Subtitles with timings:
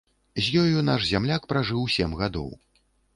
[0.43, 2.49] З ёю наш зямляк пражыў сем гадоў.